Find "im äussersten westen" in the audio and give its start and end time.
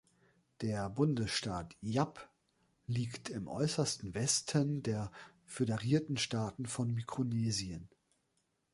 3.29-4.81